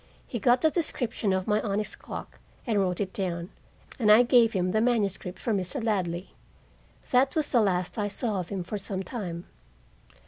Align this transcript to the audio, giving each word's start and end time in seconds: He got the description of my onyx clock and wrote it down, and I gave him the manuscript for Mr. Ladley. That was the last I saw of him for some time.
He 0.25 0.39
got 0.39 0.61
the 0.61 0.71
description 0.71 1.31
of 1.31 1.45
my 1.45 1.61
onyx 1.61 1.95
clock 1.95 2.39
and 2.65 2.79
wrote 2.79 2.99
it 2.99 3.13
down, 3.13 3.51
and 3.99 4.11
I 4.11 4.23
gave 4.23 4.53
him 4.53 4.71
the 4.71 4.81
manuscript 4.81 5.37
for 5.37 5.53
Mr. 5.53 5.79
Ladley. 5.83 6.33
That 7.11 7.35
was 7.35 7.51
the 7.51 7.61
last 7.61 7.99
I 7.99 8.07
saw 8.07 8.39
of 8.39 8.49
him 8.49 8.63
for 8.63 8.79
some 8.79 9.03
time. 9.03 9.45